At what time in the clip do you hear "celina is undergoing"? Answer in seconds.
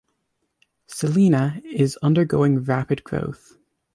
0.87-2.63